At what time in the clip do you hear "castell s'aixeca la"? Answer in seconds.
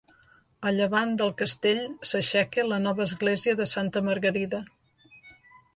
1.41-2.81